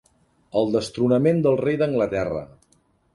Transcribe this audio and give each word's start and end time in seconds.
El 0.61 0.71
destronament 0.75 1.43
del 1.47 1.59
rei 1.65 1.77
d'Anglaterra. 1.83 2.43